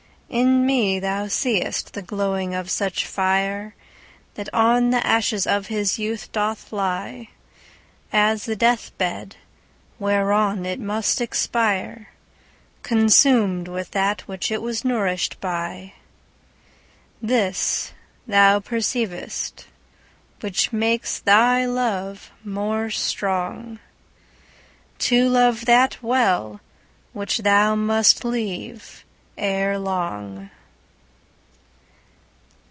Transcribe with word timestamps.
In 0.33 0.65
me 0.65 0.97
thou 0.97 1.27
see'st 1.27 1.91
the 1.91 2.01
glowing 2.01 2.55
of 2.55 2.69
such 2.71 3.05
fire, 3.05 3.75
That 4.35 4.47
on 4.53 4.91
the 4.91 5.05
ashes 5.05 5.45
of 5.45 5.67
his 5.67 5.99
youth 5.99 6.31
doth 6.31 6.71
lie, 6.71 7.31
As 8.13 8.45
the 8.45 8.55
death 8.55 8.97
bed, 8.97 9.35
whereon 9.99 10.65
it 10.65 10.79
must 10.79 11.19
expire, 11.19 12.11
Consum'd 12.81 13.67
with 13.67 13.91
that 13.91 14.21
which 14.21 14.51
it 14.51 14.61
was 14.61 14.85
nourish'd 14.85 15.37
by. 15.41 15.95
This 17.21 17.91
thou 18.25 18.61
perceiv'st, 18.61 19.65
which 20.39 20.71
makes 20.71 21.19
thy 21.19 21.65
love 21.65 22.31
more 22.45 22.89
strong, 22.89 23.79
To 24.99 25.27
love 25.27 25.65
that 25.65 26.01
well, 26.01 26.61
which 27.11 27.39
thou 27.39 27.75
must 27.75 28.23
leave 28.23 29.03
ere 29.37 29.79
long. 29.79 30.49